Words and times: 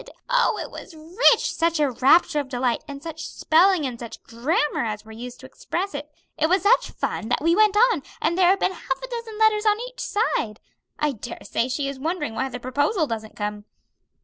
Oh, 0.31 0.57
it 0.59 0.71
was 0.71 0.95
rich! 0.95 1.53
such 1.53 1.79
a 1.79 1.91
rapture 1.91 2.39
of 2.39 2.49
delight; 2.49 2.83
and 2.87 3.03
such 3.03 3.23
spelling 3.27 3.85
and 3.85 3.99
such 3.99 4.23
grammar 4.23 4.83
as 4.83 5.05
were 5.05 5.11
used 5.11 5.39
to 5.41 5.45
express 5.45 5.93
it! 5.93 6.11
It 6.39 6.47
was 6.49 6.63
such 6.63 6.89
fun 6.89 7.29
that 7.29 7.39
we 7.43 7.55
went 7.55 7.77
on, 7.77 8.01
and 8.19 8.35
there 8.35 8.47
have 8.49 8.59
been 8.59 8.71
half 8.73 8.99
a 9.03 9.07
dozen 9.07 9.37
letters 9.37 9.67
on 9.67 9.79
each 9.81 9.99
side. 9.99 10.59
I 10.97 11.11
daresay 11.11 11.67
she 11.67 11.87
is 11.87 11.99
wondering 11.99 12.33
why 12.33 12.49
the 12.49 12.59
proposal 12.59 13.05
doesn't 13.05 13.35
come. 13.35 13.65